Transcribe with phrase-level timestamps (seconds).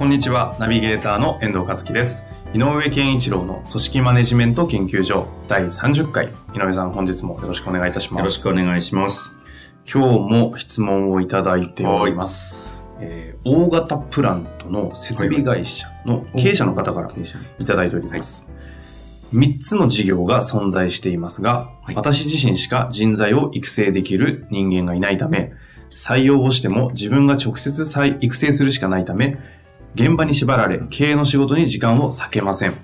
[0.00, 2.24] こんにちは、ナビゲーターの遠藤和樹です。
[2.54, 6.28] 井上健一郎の組織マネジメント研究所第30回。
[6.54, 8.18] 井上さん、本日もよろしくお願いいたします。
[8.20, 9.36] よろしくお願いします。
[9.84, 12.82] 今日も質問をいただいております。
[12.98, 17.12] えー大型プラントの設備会社の経営者の方から
[17.58, 18.42] いただいております。
[19.34, 25.52] 3つの事業が存在していますが、はい私自身しか人材を育成できる人間がいないため、
[25.90, 29.36] 採用をしても自分が直接再育成するしかないため、
[29.94, 32.74] 現場に縛られ経営の仕事に時間を割けません。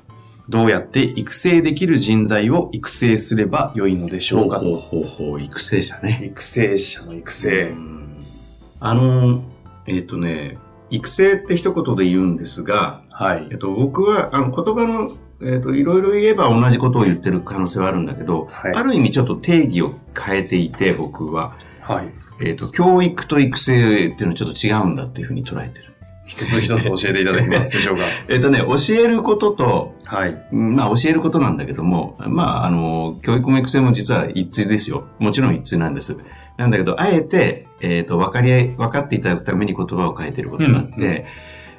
[0.48, 6.20] どうやって育成できる人材を育成すればよいのでしょうかほうほうほう、育成者ね。
[6.22, 7.70] 育成者の育成。
[7.70, 7.96] うん
[8.80, 9.42] あの、
[9.86, 10.58] えっ、とね、
[10.90, 13.58] 育成って一言で言うんですが、はいえっ。
[13.58, 22.12] と、僕は、あの、言葉の、えっ、と、いろいろ言えば同じことを言ってる可能性はあるんだけど、はいある意味ちょっと定義を変えていて、僕は、はい。
[22.40, 25.95] えっ、と、教育と育成っていうのはちょっと違うんだっていうふうに捉えてる。
[26.26, 28.04] 一つ一つ教えていただけますでしょうか？
[28.28, 30.46] えっ、とね、教えることと、はい。
[30.52, 35.04] うんまあ教えることなんだけども、まああの、教育も育成も実は一致ですよ。
[35.18, 36.16] もちろん一致なんです。
[36.56, 41.24] なんだけど、あえて、えっ、と、分かり合い、分かっていただくために言葉を変えてることがあって、うんうん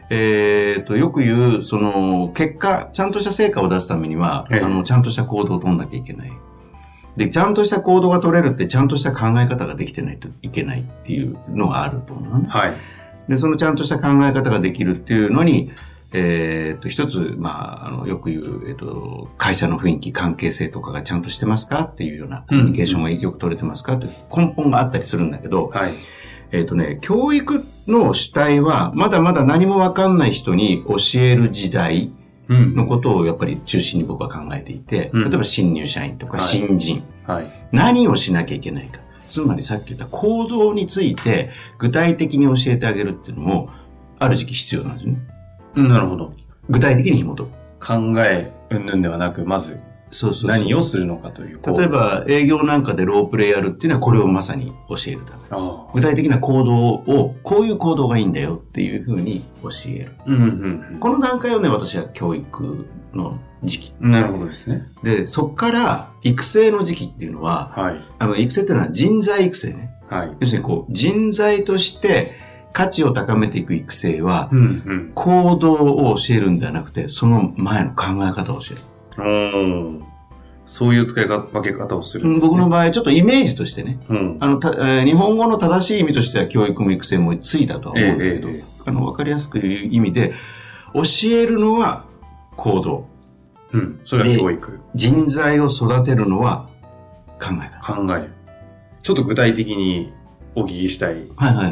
[0.10, 6.32] えっ、と、よく言う、その、結果、ちゃんとした成果を出すためには、ええあの、ちゃんとした行動を取んなきゃいけない。
[7.18, 12.46] で、ちゃんとした行動が取れるって、ちゃんとした考え方ができてないといけないっていうのがあると思う。
[12.48, 12.74] はい。
[13.28, 15.72] で、そのちゃんとした考え方ができるっていうのに、
[16.14, 25.94] えっ、と、一つ、まあ、あの、よく言う、えっ、と、会社の雰囲気、関係性とかがちゃんとしてますかっていうような、コミュニケーションがよく取れてますかっていう根本があったりするんだけど、はい。
[26.54, 32.14] えっ、とね、教育の主体は、まだまだ何もわかんない人に教える時代
[32.50, 37.70] うんのことをやっぱり中心に僕は考えていて、うん例えば新入社員とかはい新人、はい。
[37.72, 39.02] 何をしなきゃいけないか。
[39.28, 43.70] つまりさっき言った行動について具体的に教えてあげるっていうのも、
[44.20, 45.18] ある時期必要なんですね。
[45.76, 46.34] うんなるほど。
[46.70, 47.52] 具体的に紐解く。
[47.80, 49.80] 考え、うんぬんではなく、まず、
[50.12, 51.60] そうそう何をするのかという。
[51.60, 55.44] こう例え、ば営業なんかでロープレイやるっていうのはこれをまさに教えるため。
[55.94, 60.12] 具体的な行動を、こういう行動がいいんだよっていうふうに教える。
[60.26, 60.46] うんう
[60.96, 63.94] んこの段階をね、私は教育の時期。
[64.00, 64.12] うん。
[64.12, 64.88] なるほどですね。
[65.04, 67.98] で、そっから育成の時期っていうのは、はい。
[68.20, 69.92] あの、育成っていうのは人材育成ね。
[70.10, 70.38] はい。
[70.40, 72.34] 要するにこう、人材として
[72.74, 74.64] 価値を高めていく育成は、うんう
[74.94, 75.12] ん。
[75.16, 78.82] 行動を教えるんではなくて、その前の考え方を教える。
[79.18, 80.02] おー
[80.66, 82.40] そういう使い分け方をするね。
[82.42, 84.38] 僕の場合、ちょっとイメージとしてね、うん。
[84.42, 90.34] あの、たえー日本語の正しい意味としては教育も育成もついたとは思うんだけど、ええええあの、わかりやすく言う意味で、
[90.94, 91.02] 教
[91.32, 92.06] えるのは
[92.58, 93.08] 行動。
[93.72, 94.00] うん。
[94.04, 94.80] それは教育。
[94.94, 96.68] 人材を育てるのは
[97.40, 97.96] 考え方。
[98.06, 98.30] 考え。
[99.04, 100.12] ちょっと具体的に
[100.58, 101.28] お聞きしたい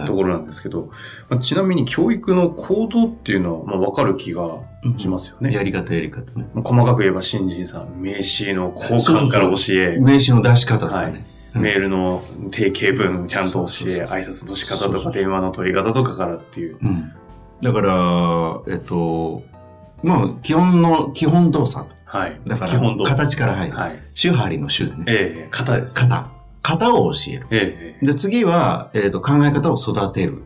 [0.05, 0.91] ところなんですけど、
[1.29, 4.59] まあちなみに教育の行動っていうのは、まあ、わかる気が
[4.99, 5.51] しますよね。
[5.51, 6.47] やり方やり方ね。
[6.53, 11.11] まあ細かく言えば、新人さん、名刺の交換から教え、名刺の出し方とかね。
[11.11, 11.23] はい
[11.55, 16.77] メールの定型文ちゃんと教え、挨拶の仕方とか電話の取り方とかからっていう。
[16.81, 17.13] うん。
[17.61, 19.41] だから、えっと、
[20.03, 21.89] まあ、基本の、基本動作。
[22.03, 22.41] はい。
[22.45, 23.73] だから、基本動作形から入る。
[23.73, 23.99] はい。
[24.21, 25.03] 手張りの手でね。
[25.07, 26.01] ええ型ですね。
[26.01, 26.34] 型。
[26.67, 27.47] 型を教える。
[27.51, 30.43] ええで、次は、えっ、と、考え方を育てる。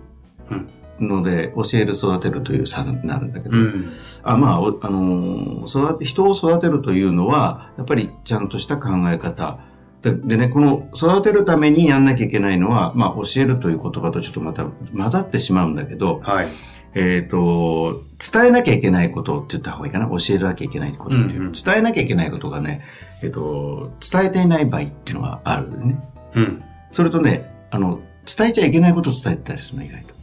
[0.51, 0.69] うん
[0.99, 3.89] ので、教える、育てるという差になるんだけど、うん。
[4.21, 9.59] あまあ、おあのー育て、人を育てるというのは、やっぱりちゃんとした考え方。
[10.01, 16.49] ででね、この育てるためにやんなきゃいけないのは、まあ、教えるという言葉とちょっとまた混ざってしまうんだけど、はい。
[16.95, 20.07] えっ、と、伝えなきゃいけないことって言った方がいいかな。
[20.07, 21.39] 教えなきゃいけないことっていう。
[21.39, 22.83] うんうん伝えなきゃいけないことがね、
[23.21, 25.99] えっ、と、伝えていない場合っていうのがあるね。
[26.35, 26.63] うん。
[26.91, 30.13] それとね、あの、伝えちゃいけないことを伝えてたりするの、意外と。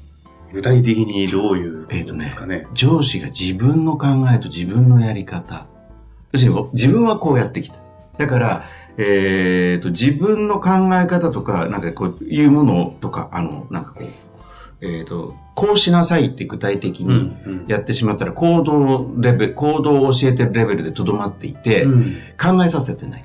[0.52, 2.66] 具体的にどういうことえーとねですかね。
[2.72, 5.66] 上司が自分の考えと自分のやり方。
[6.32, 7.78] 要するに、自分はこうやってきた。
[8.18, 8.64] だから、
[8.98, 14.06] えっ、と、自分の考え方とか、なんかこういうものとか、あの、なんかこう、
[14.80, 17.06] えっ、と、こうしなさいって具体的に
[17.46, 22.16] うんやってしまったら、行動レベル、行動を教えてるレベルでとどまっていて、うん。
[22.38, 23.24] 考えさせてない。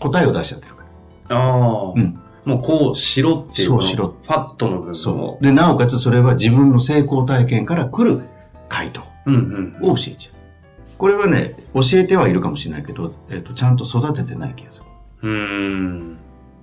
[0.00, 0.84] 答えを出しちゃってるか
[1.28, 1.36] ら。
[1.36, 4.94] ああ、うんもうこうしろっていうそうしろファットの部分を。
[4.94, 5.42] そう。
[5.42, 8.22] で、なおかつそれは自分の成功体験から来る
[8.68, 9.90] 回答うんうん。
[9.90, 10.34] を教えちゃう。
[10.98, 14.84] これはね、教えてはいるかもしれないけど、えっ、と、ちゃんと育ててない気がする。
[15.22, 16.16] うーん。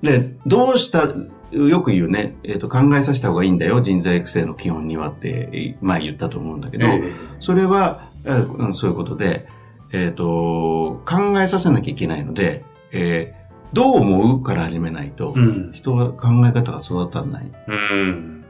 [0.04, 1.08] で、どうした、
[1.52, 9.48] よく言うね、えっ、と、考えさせた方がいいんだよ、人材育成の基本にはって、前言ったと思うんだけど、ええそれは、えーうんそういうことで、
[9.92, 13.42] えっ、と、考えさせなきゃいけないので、えー
[13.74, 15.72] どう思うから始めないと、うん。
[15.74, 17.52] 人は考え方が育たない。
[17.68, 18.44] うん。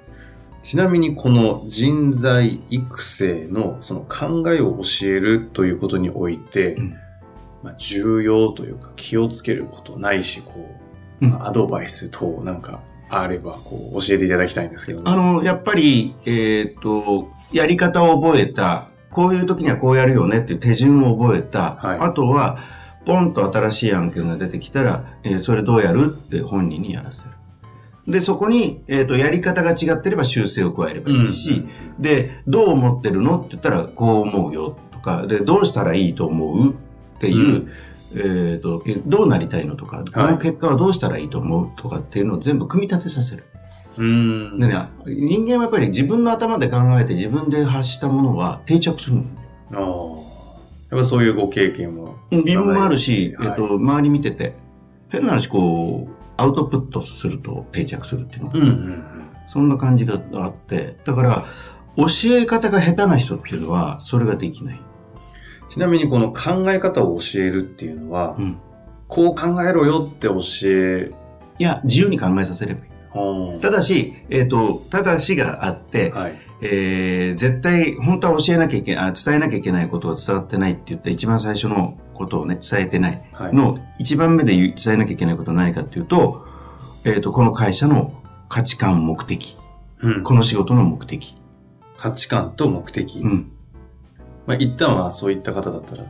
[0.63, 6.95] ちなみにこの人材育成のその考えを教えるということにおいて、うん
[7.63, 10.53] まあ、重要というか気をつけることないし、こ
[11.21, 12.81] う、うんアドバイス等なんか
[13.11, 21.99] あればこう教えていただきたいんですけど、あの、やっぱり、えっ、と、やり方を覚えた、こういう時にはこうやるよねっていう手順を覚えた、はい。
[21.99, 22.59] あとは、
[23.05, 27.31] ポンと新しい案件が出てきたら、えーそれどうやるって本人にやらせる。
[28.07, 31.67] で、そこに、えっ、と、やり方が違ってれば修正を加えればいいし、
[31.99, 36.75] で、どう思ってるのって言ったら、こう思うよとか、で、どうしたらいいと思う
[37.21, 37.67] っていう、
[38.15, 43.43] えっ、と、えどうなりたいのとか、この結果はどうしたらいいと思うとかっていうのを全部組み立てさせる。
[43.97, 44.59] うん。
[44.59, 49.23] でね、人間はやっぱり自分の頭で考えて自分で発したものは定着するの。
[49.71, 50.31] ああ。
[50.89, 52.15] やっぱそういうご経験も。
[52.31, 54.55] 自分もあるし、はいえっと、周り見てて、
[55.09, 58.51] 変な話、こう、アウトプットすると定着するっていうの。
[58.53, 59.03] うんうんうん。
[59.47, 61.45] そんな感じがあって、だから、
[61.97, 64.81] 教え方が下手な人っていうのは、それができない。
[65.71, 68.59] ちなみにこの考え方を教えるっていうのは、うん。
[69.07, 71.11] こう考えろよって教え、
[71.59, 72.91] いや、自由に考えさせればいい。
[73.13, 76.37] はただし、えっ、と、ただしがあって、はい。
[76.61, 83.29] えー絶対、本当は教えなきゃいけない、あ伝えなきゃいけないことが伝わってないって言った一番最初のことをね、伝えてない。
[83.31, 83.55] はい。
[83.55, 86.45] の一番目で伝えなきゃいけないことは何かっていうと、
[87.05, 89.57] えっ、と、この会社の価値観、目的。
[90.01, 91.37] うんこの仕事の目的。
[91.95, 93.21] 価値観と目的。
[93.21, 93.51] うん。
[94.51, 96.03] まあ、一旦はそういった方だったら、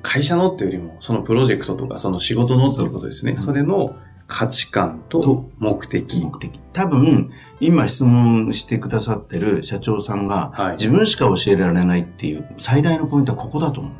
[0.00, 3.36] 会社のっていうよりも、そのプロジェクトとか、その仕事のっていうことですね。
[3.36, 3.96] それの
[4.26, 6.20] 価値観と目的。
[6.20, 6.58] 目的。
[6.72, 7.30] 多分、
[7.60, 10.72] 今質問してくださってる社長さんが、はい。
[10.76, 13.92] 自分しか教えられないっていう最大のポイントはここだと思う。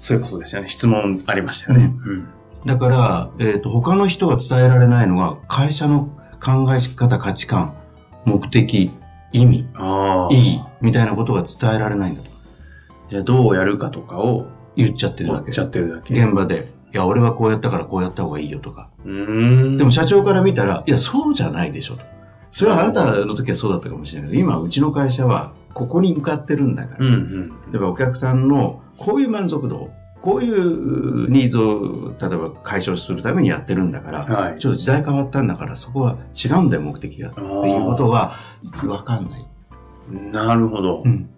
[0.00, 0.68] そういうことですよね。
[0.68, 1.94] 質問ありましたよね。
[2.06, 2.28] うん。
[2.64, 6.06] だから、えっ、と、他の人が伝えられないのが、会社の
[6.42, 7.74] 考え方、価値観、
[8.24, 8.90] 目的、
[9.32, 9.68] 意味。
[10.30, 12.31] 意義、みたいなことが伝えられないんだと。
[13.12, 15.60] じゃあどうやるかとかを言っちゃってるだけ言っち。
[15.60, 16.14] ゃってるだけ。
[16.14, 18.88] 現場で、いや、俺はこうやったからこうやった方がいいよとか。
[19.04, 19.10] で
[19.84, 22.02] も社長から見たら、いや、そうじゃないでしょと。
[22.52, 27.06] それはあなたの時はそうだったかもしれないけど、今、うちの会社は、ここに向かってるんだから。
[27.06, 27.48] うんうん。
[27.70, 29.90] 例えばお客さんの、こういう満足度、
[30.22, 34.58] こういうニーズを、例えば解消するためにやってるんだから、はい。
[34.58, 37.32] ちょっと時代変わったんだから、そこは違うんだよ、目的が。
[37.32, 37.44] ってい
[37.76, 38.36] うことは、
[38.86, 39.46] わかんない。
[40.32, 41.02] なるほど。
[41.04, 41.28] うん。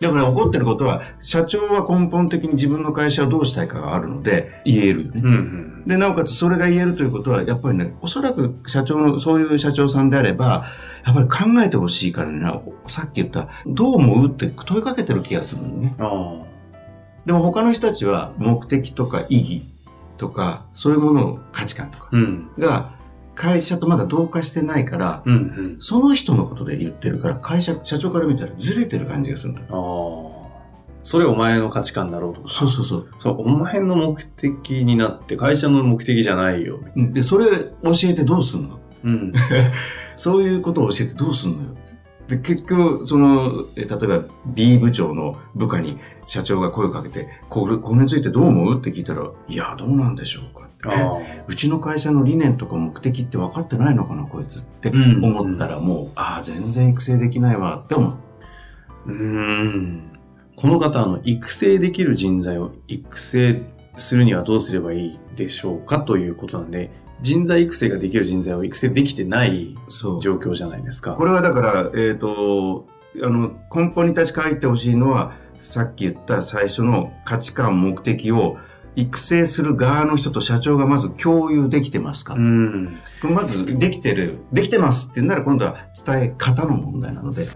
[0.00, 5.20] だから起こってることは、社長は根本的に自分の会社をどうしたいかがあるので、言えるよね。
[5.24, 5.84] うんうん。
[5.86, 10.66] で、なおかつそれが言えるということは、やっぱりね、おそらく社長の、そういう社長さんであれば、
[11.06, 15.94] やっぱり考えてほしいからね、さっき言った、どう思うって問いかけてる気がするのね。
[17.24, 19.62] でも他の人たちは目的とか意義
[20.18, 22.48] とか、そういうものを価値観とかうん。
[23.34, 25.76] が、会社とまだ同化してないから、うんうん。
[25.80, 29.62] その人のことで言ってるから、会社、社長から見たらずれてる感じがするんだ。
[29.62, 30.44] ああ。
[31.02, 32.48] それお前の価値観だろうとか。
[32.48, 33.08] そうそうそう。
[33.18, 36.80] そう、お前の目的になって会社の目的じゃないよ。
[36.96, 38.80] うんで、それ教えてどうすんの？
[39.04, 39.32] うん。
[40.16, 41.68] そういうことを教えてどうすんのよ？
[42.26, 48.78] で、結局、その、え例えば B 部長の部下に社長が声をかけて、これ、これについてどう思う？
[48.78, 50.63] って聞いたら、いや、どうなんでしょうか？
[50.90, 58.10] って、あうちの会社の理念とか目的って分かってないのかな、こいつってうん思ったらもう、ああ、全然育成できないわって思う。
[58.10, 58.16] あ。
[59.06, 60.10] うーん。
[60.56, 63.62] この方、あの、育成できる人材を育成
[63.96, 69.74] するにはどうすればいいでしょうかということなんで、人材育成ができる人材を育成できてない。
[70.20, 71.14] 状況じゃないですか。
[71.14, 72.86] これはだから、えっ、と、
[73.22, 78.58] あの、根本に立ち返ってほしいのは、さっき言った最初の価値観、目的を
[78.96, 82.98] 育成する側の人と社長がまず共有できてますか、うん。
[83.22, 87.48] まずできてる、できてますって言うなら今度は伝え方の問題なので。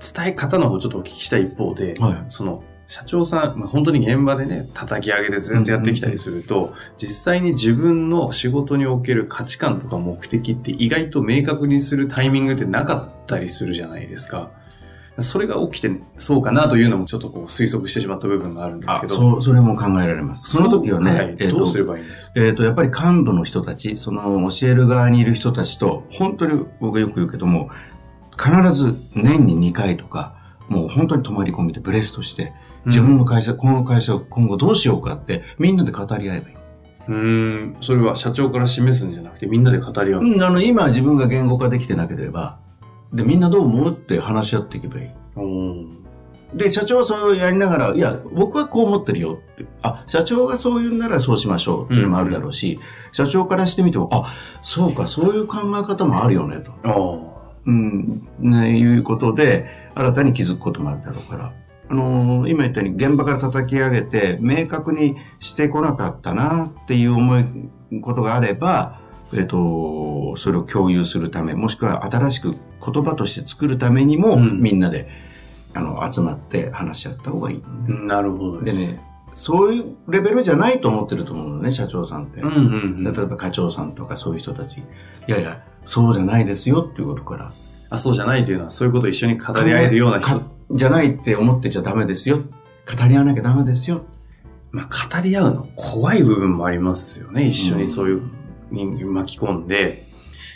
[0.00, 14.50] 伝え方の方をちょっとお聞きした一方で、はいその、社長さん、まあ、本当に現場でね、叩き上げでずっとやってきたりすると、実際に自分の仕事における価値観とか目的って意外と明確にするタイミングってなかったりするじゃないですか。
[15.20, 19.14] それが起きてそうかなというのもちょっとこう推測してしまった部分があるんですけど。
[19.14, 20.50] そう、それも考えられます。
[20.50, 27.70] その時はね、はいえどうすればいいんですかえっ、と、やっぱり幹部の人たち、その教える側にいる人たちと、本当に僕がよく言うけども、
[28.36, 30.34] 必ず年に2回とか、
[30.68, 32.52] もう本当に泊まり込みでブレストして、
[32.86, 36.56] 自分の会社、この会社を今後どうしようかって、みんなで語り合えばいい。
[37.06, 40.20] うーん、それは社長から示すんじゃなくてみんなで語り合う。
[40.22, 42.58] うん、あの、今自分が言語化できてなければ、
[43.14, 45.10] で、みんなどう思うって話し合っていけばいい。
[45.36, 46.04] うん
[46.54, 49.66] で、社長はそうやりながら、いや、僕はこう思ってるよって。
[49.82, 52.78] あ、社長がそう言うんならそうしましょうっていうのもあるだろうし、
[53.10, 57.34] 社長からしてみても、あ、そうか、そういう考え方もあるよね、と。
[57.66, 61.52] うん、ね、いうことで、新たに気づくこともあるだろうから。
[61.86, 67.44] あのー今言ったように現場から叩き上げて、明確にしてこなかったなっていう思い、
[68.00, 69.00] ことがあれば、
[69.36, 75.08] えっと、それを共有するため、もしくは新しく言葉として作るためにも、うんみんなで、
[75.74, 77.62] あの、集まって話し合った方がいい。
[77.88, 79.00] なるほどでね、
[79.34, 82.40] そういうレベルじゃないと思ってると思うのね、社長さんって。
[82.40, 83.12] うんうんうん。
[83.12, 84.78] 例えば課長さんとかそういう人たち。
[84.78, 84.82] い
[85.26, 87.52] やいや、そうじゃないですよっていうことから。
[87.90, 90.46] あ、そうじゃないというのは、そういうことを一緒に語り合えるような人か。
[90.70, 92.38] じゃないって思ってちゃダメですよ。
[92.38, 94.04] 語り合わなきゃダメですよ。
[94.70, 97.46] まあ、語り合うの怖い部分もありますよね。
[97.46, 98.22] 一緒にそういう
[98.74, 100.04] 人間巻き込んで、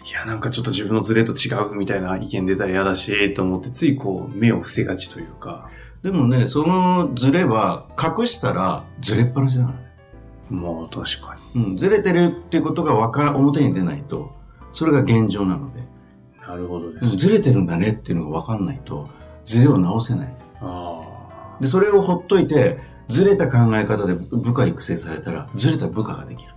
[0.07, 5.71] いや、なんかちょっと自分のズレと違うみたいな意見出たら嫌だし、と思って、ついこう、目を伏せがちというか。
[6.03, 9.89] でもね、そのズレは隠したらズレっぱなしだからね。
[10.51, 11.65] まあ、確かに。
[11.65, 14.33] うん、ずれてるってことがわから表に出ないと、
[14.73, 15.83] それが現状なので、
[16.47, 17.17] なるほどでうんす。
[17.17, 19.09] ずれてるんだねっていうのがわかんないと、
[19.45, 20.37] ズレを直せない。
[20.61, 26.53] あで、それをほっといて、ずれた考え方で部下育成されたら、ずれた部下ができる。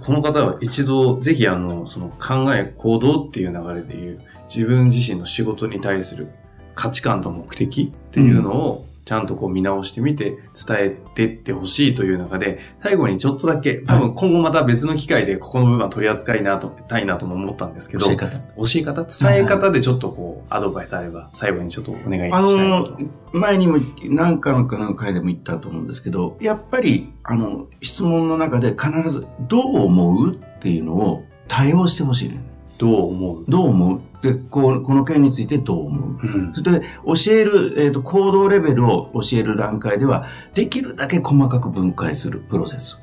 [0.00, 4.20] この方は一度、ぜひあの、その考え、行動っていう流れでいう、
[4.52, 6.28] 自分自身の仕事に対する
[6.74, 10.30] 価値観と目的っていうのを、ちゃんとこう見直してみて
[10.66, 18.36] 伝えてってほしいという中で、最後にちょっとだけ、多分今後また別の機会でここの部分は取り扱いなと、たいなとも思ったんですけど、教え方。
[18.36, 22.98] 教え方、伝え方でちょっとこう、アドバイスあれば、最後にちょっとお願いしたあいなのと。、
[23.30, 32.55] 前にも何かの回でも言ったと思うんですけど、やっぱり、あの、質問の中で必ず、どう思うっていうのを多用してほしいね。
[32.78, 33.44] どう思う？
[33.48, 34.00] どう思う？
[34.22, 36.26] で、こう、この件についてどう思う？
[36.26, 36.52] うん。
[36.54, 43.02] それで、教える、えっ、と、行動レベルを教える段階では、できるだけ細かく分解するプロセス。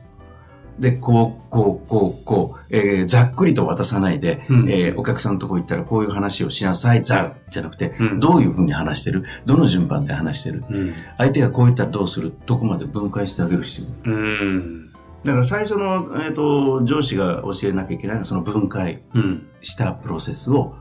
[0.80, 9.24] で、こう、こう、こう、こう、えーざっくりと渡さないで、うんえーお客さんのとこ行ったらこういう話をしなさい、ざじゃなくて、うんどういうふうに話してる？
[9.46, 10.64] どの順番で話してる？
[10.68, 10.94] うん。
[11.20, 12.34] 相手がこう言ったらどうする？
[12.48, 14.12] どこまで分解してあげる必要？
[14.12, 14.83] うん。
[15.24, 19.48] だから最初の、えっ、と、上司が教えなきゃいけないのは、その分解うん。
[19.62, 20.76] したプロセスを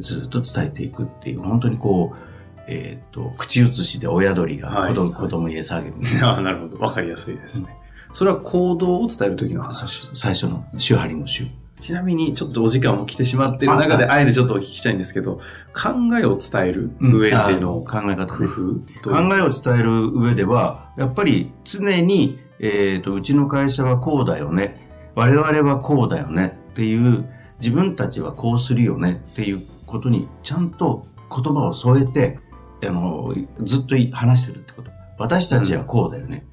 [0.00, 2.28] ずっと伝えていくっていう、本当にこう、
[2.66, 5.94] えっ、と、口移しで親鳥がはい子供,、子供に餌あげる。
[6.22, 6.78] ああ、なるほど。
[6.78, 7.76] わかりやすいですね。
[8.12, 10.08] それは行動を伝えるときの話。
[10.14, 11.46] 最初の手張りの手。
[11.80, 15.40] ちなみに、ちょっとお時間も来てしまっている中で、ああえてちょっとお聞きしたいんですけど、
[15.72, 24.88] 考えを伝える上での考え方工考えを伝える上では、やっぱり常に、えっ、と、うちの会社はこうだよね。
[25.14, 32.38] 我々はこうだよねっていう、自分たちはこうするよねっていうことに、ちゃんと言葉を添えて、
[32.84, 34.90] あの、ずっと話してるってこと。
[35.18, 36.44] 私たちはこうだよね。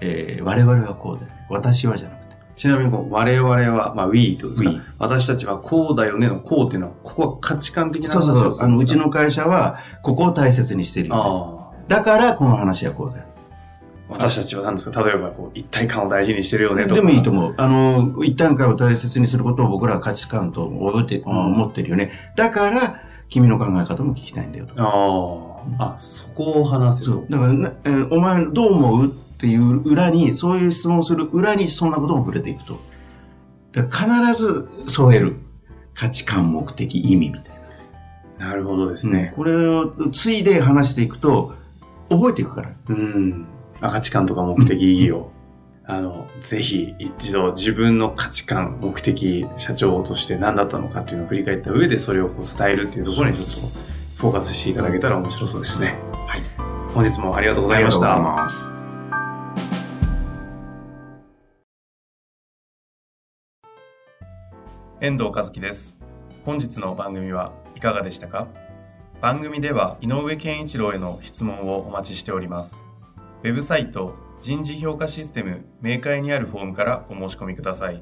[0.00, 1.46] えー我々はこうだよね。
[1.48, 2.36] 私はじゃなくて。
[2.56, 8.66] ちなみにこう、我々は、まあ、we とですか私たちはこうだよねのこうっていうのは、ここは価値観的なそうそうそう。
[8.66, 11.10] あの、うちの会社は、ここを大切にしてる。
[11.88, 13.26] だから、この話はこうだよ。
[14.12, 15.02] 私たちは何ですか？
[15.02, 16.94] 例えば、こう、一体感を大事にしてるよねとか。
[16.96, 17.54] でもいいと思う。
[17.56, 22.12] あの、一旦会を大切にすることを僕らは価値観と覚えて、思ってるよね。
[22.36, 24.74] だから、君の考え方も聞きたいんだよと。
[25.78, 25.94] ああ。
[25.94, 27.26] あ、そこを話せるそう。
[27.30, 32.78] だからな、えーお前どう思うっていう裏に、そういう質問をする裏にそんなことも触れていくと。
[33.72, 35.36] だ必ず添える。
[35.94, 37.54] 価値観、目的、意味みたい
[38.38, 38.48] な。
[38.48, 39.34] なるほどですね。
[39.36, 41.54] これをついで話していくと、
[42.08, 42.70] 覚えていくから。
[42.88, 43.46] うん。
[43.82, 45.30] あ価値観とか目的、意義を。
[45.84, 53.78] あの、ぜひ一度自分の価値観、目的、社長として何だったのかっていうのを振り返った上でそれをこう伝えるっていうところにちょっと
[54.16, 55.98] フォーカスしていただけたら面白そうですね。
[56.28, 56.42] はい。
[56.94, 58.14] 本日もありがとうございました。
[58.14, 58.72] ありがとうございます。
[65.00, 65.96] 遠藤和樹です
[66.44, 68.46] 本日の番組はいかがでしたか？
[69.20, 72.84] 番組では井上健一郎への質問をお待ちしております
[73.42, 78.00] ウェブサイト人事評価システム明快にあるフォームからお申し込みください。